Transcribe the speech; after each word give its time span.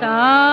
ता 0.00 0.49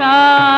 से 0.00 0.49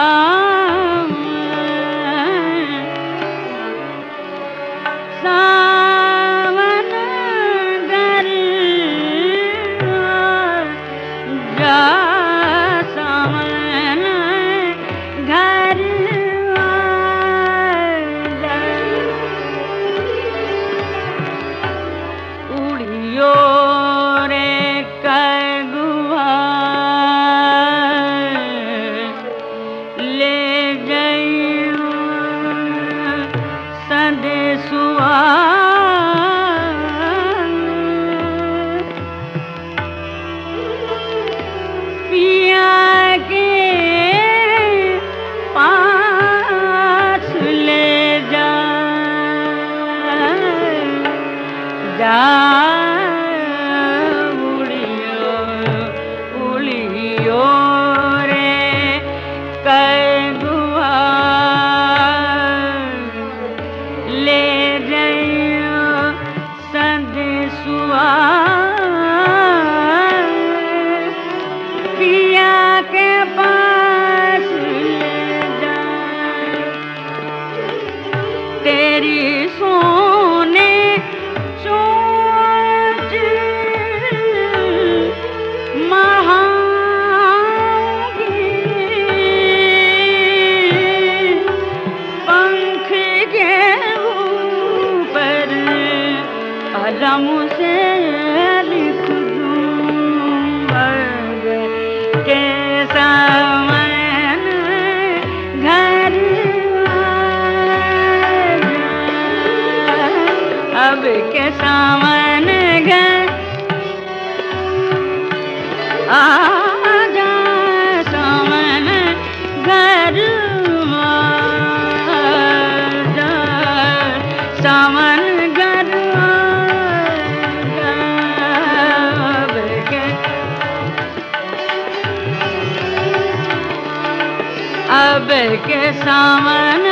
अब 134.94 135.28
के 135.66 135.92
सामन 136.00 136.82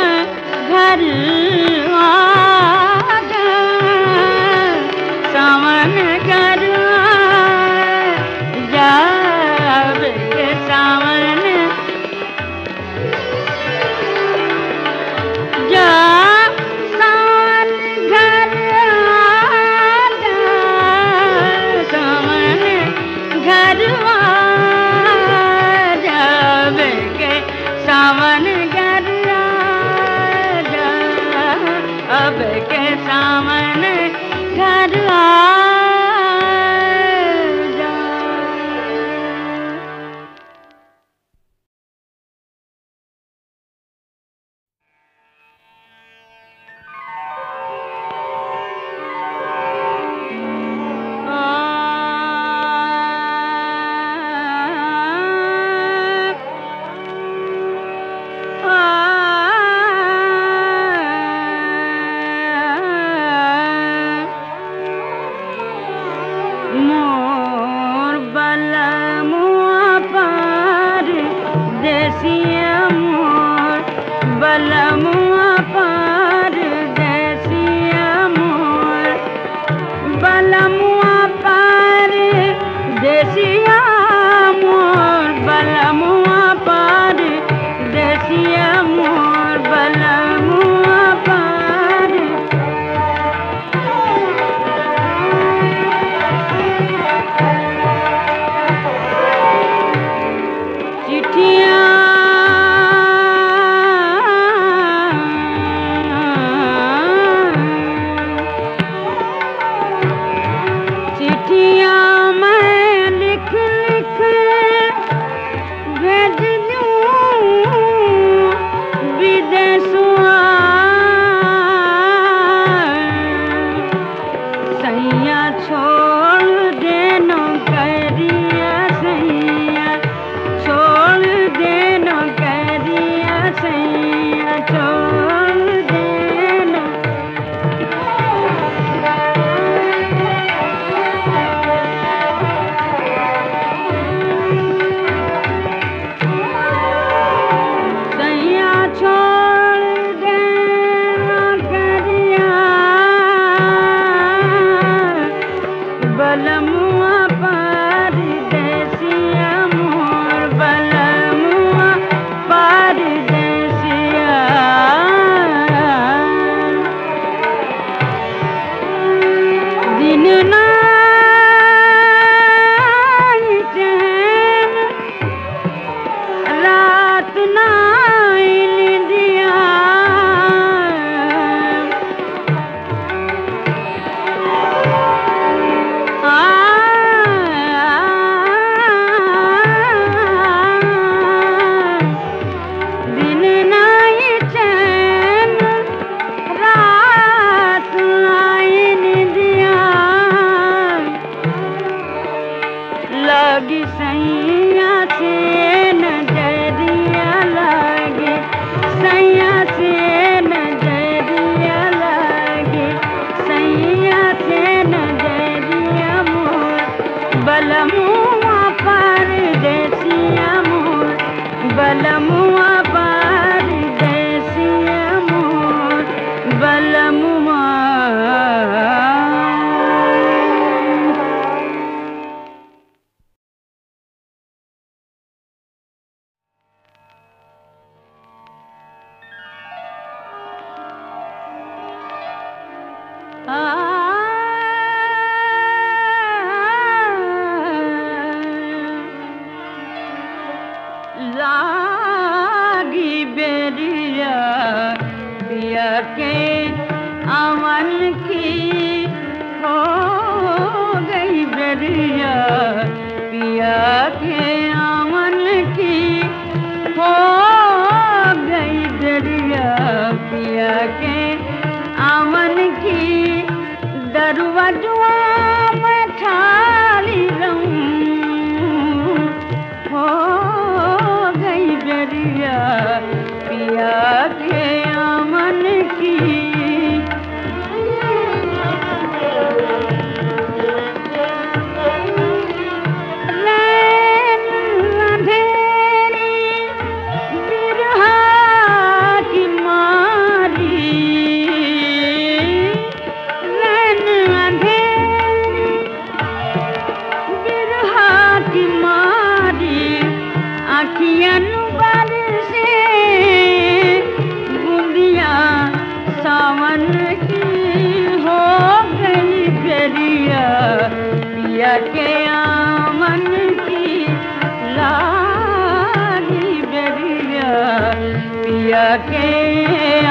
घर 0.70 1.02
आ 2.02 2.49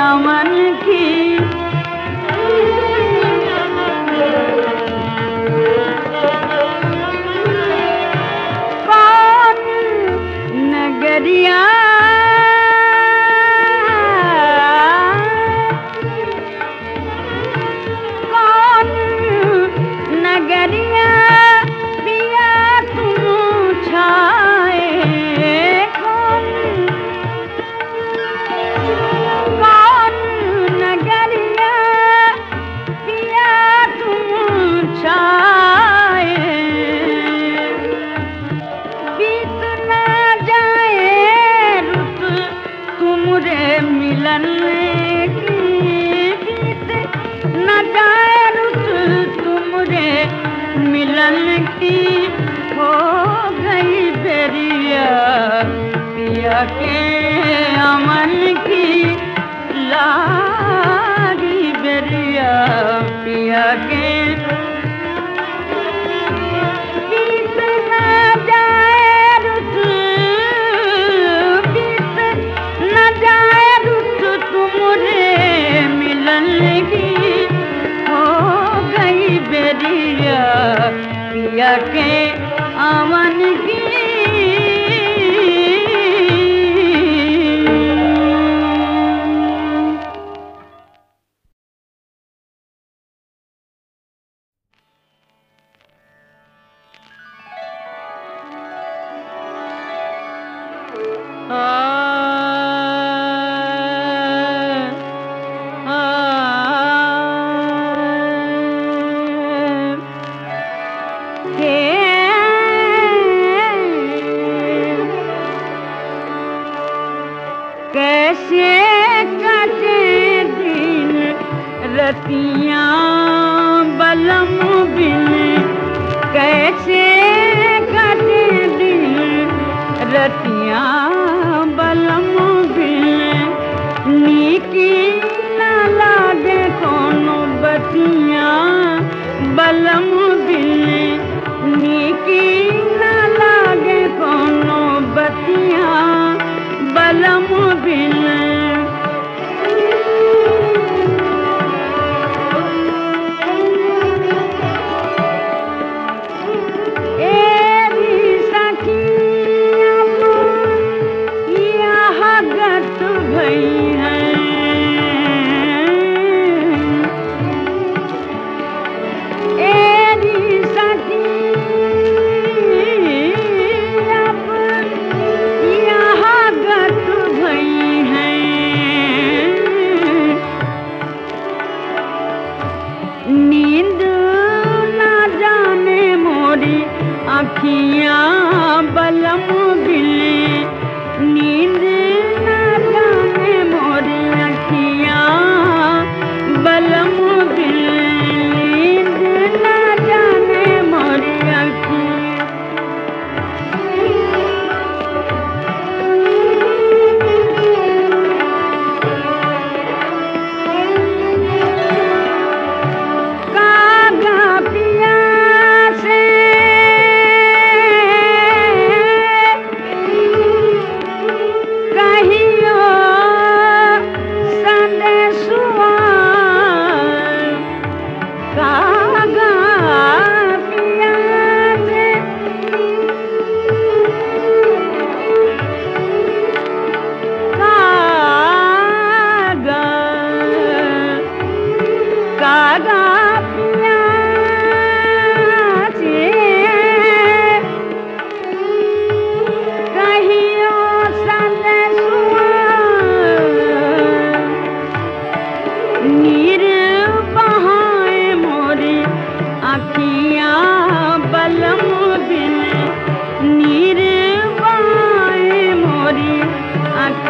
আমার 0.09 0.48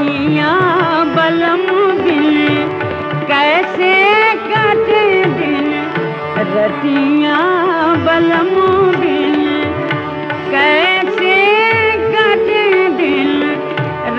दुनिया 0.09 0.51
बलम 1.15 1.65
बिन 2.03 2.37
कैसे 3.31 3.91
काटे 4.51 5.01
दिन 5.39 5.67
रतिया 6.53 7.35
बलम 8.07 8.49
बिन 9.01 9.35
कैसे 10.53 11.35
काटे 12.15 12.63
दिन 13.01 13.29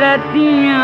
रतिया 0.02 0.78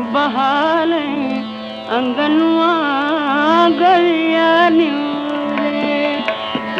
बहाल 0.00 0.92
अंगनवा 1.96 2.68
गलिया 3.80 4.48
न्यूरे 4.76 5.80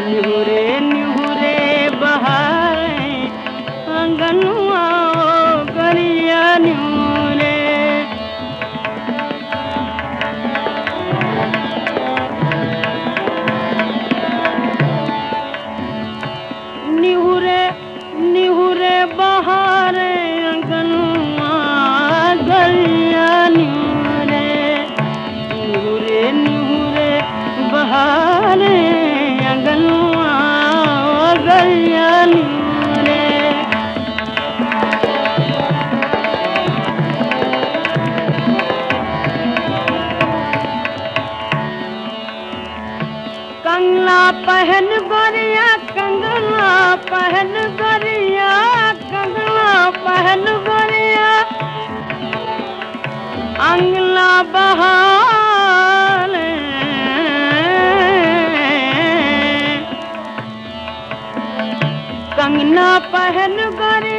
न्यूरे 0.09 0.63
न्यूरे 0.81 1.02
पहन 63.15 63.57
करे 63.81 64.12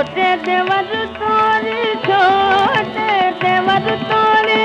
छोटे 0.00 0.36
देवर 0.36 0.92
तोरे 1.16 1.80
छोटे 2.04 3.08
देवर 3.42 3.88
तोरे। 4.10 4.60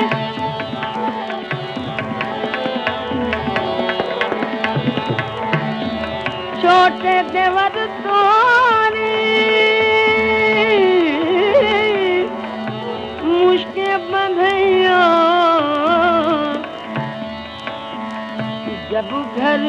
छोटे 6.62 7.15
देवत 7.34 7.78
तरी। 8.06 9.12
मुश्किल 13.26 13.98
जब 18.91 19.12
घर 19.38 19.63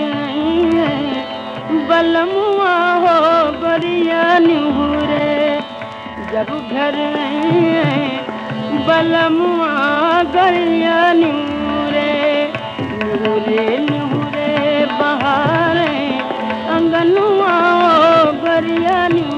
नल 1.89 2.17
मुआ 2.33 2.75
बड़िया 3.63 4.39
जब 6.37 6.51
घर 6.71 6.97
बलम 8.87 9.39
गलिया 10.35 10.99
नूरे 11.21 12.13
नूरे 12.91 13.65
नूरे 13.87 14.51
बहारे 14.99 15.95
अंगनुआ 16.77 17.55
बरिया 18.45 19.01
नूरे। 19.15 19.36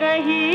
कहीं 0.00 0.47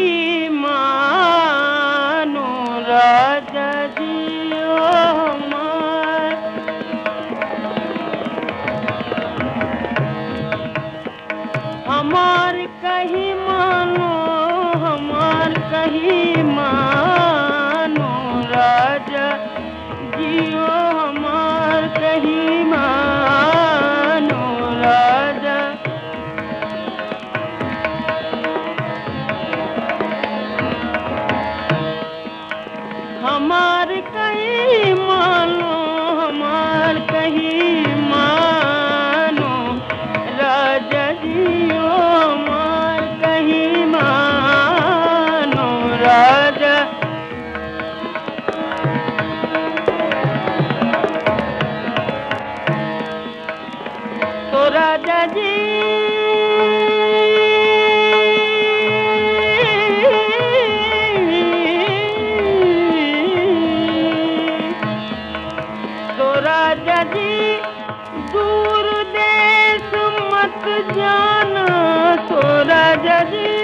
जरी 73.03 73.62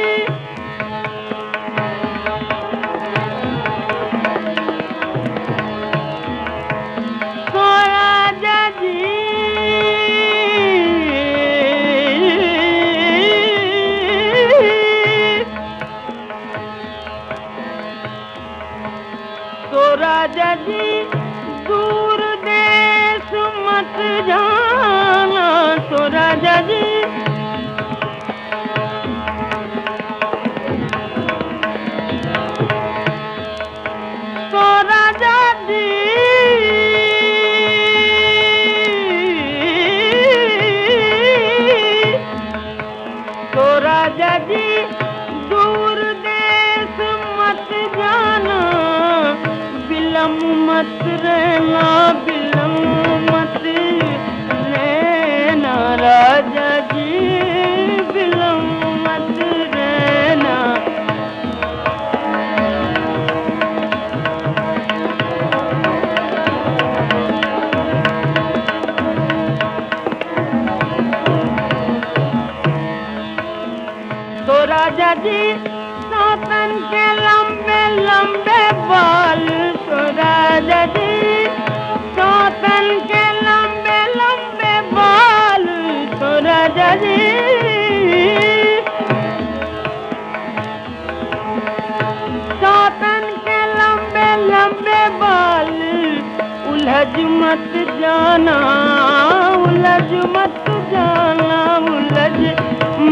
उलझ 99.61 100.11
मत 100.35 100.65
जाना 100.91 101.61
उलझ 101.93 102.41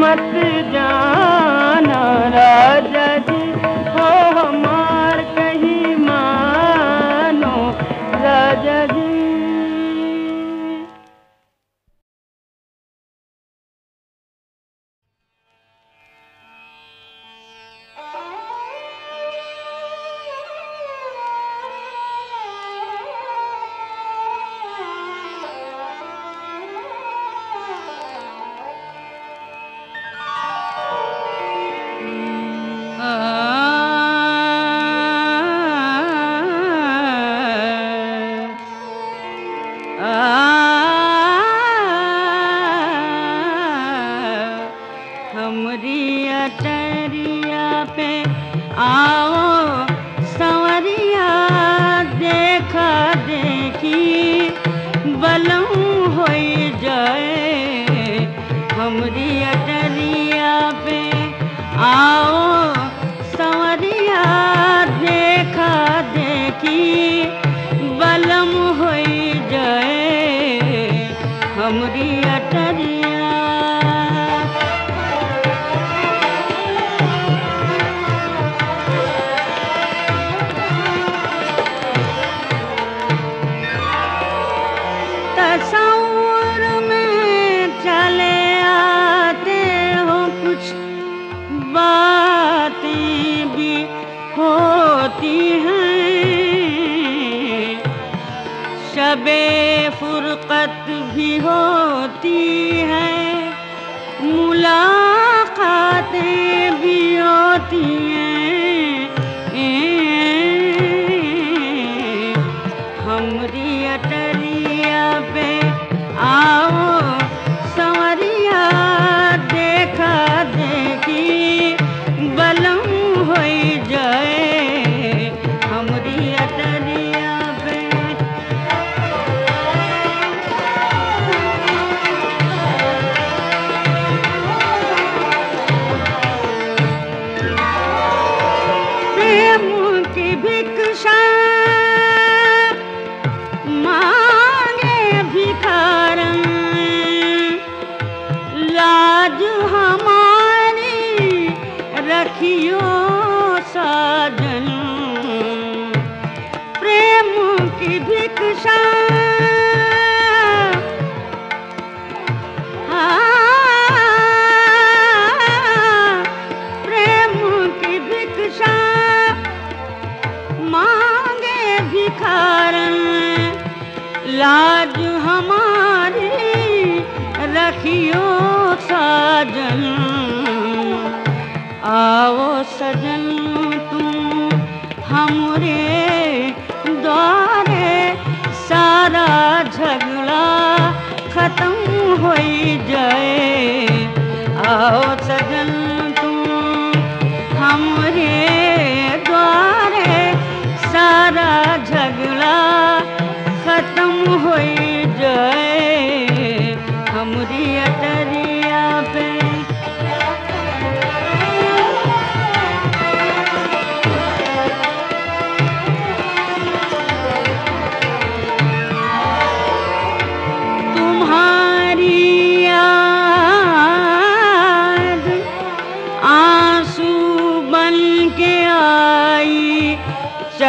मत 0.01 0.34
जाना 0.73 1.57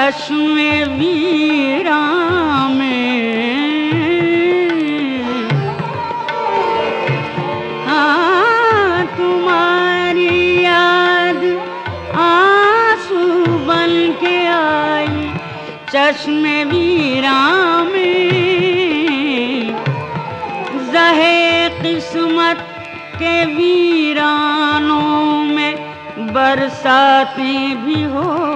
चश्मे 0.09 0.73
में। 2.69 3.21
हाँ 7.87 9.07
तुम्हारी 9.17 10.65
याद 10.65 11.43
आँसू 12.17 13.25
बन 13.69 13.93
के 14.21 14.37
आई 14.47 15.31
चश्मे 15.93 16.65
वीरा 16.65 17.41
में। 17.85 18.17
जहे 20.93 21.69
किस्मत 21.83 22.59
के 23.15 23.45
वीरानों 23.45 25.45
में 25.45 25.75
बरसातें 26.33 27.85
भी 27.85 28.03
होती 28.03 28.48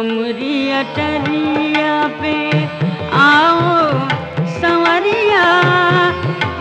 हमरी 0.00 0.58
अटरिया 0.70 1.96
पे 2.20 2.36
आओ 3.16 3.72
संवरिया। 4.52 5.42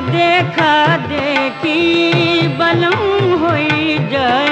देखा 0.10 0.76
देखी 1.08 1.78
बलम 2.60 3.00
हो 3.44 3.56
जाए। 4.12 4.49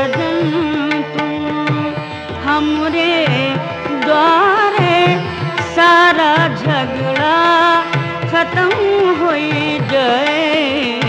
सजन 0.00 1.02
तुम 1.14 1.72
हमरे 2.44 3.16
द्वारे 4.04 4.94
सारा 5.74 6.32
झगड़ा 6.60 7.34
खत्म 8.32 8.70
हो 9.20 9.32
जाए। 9.92 10.99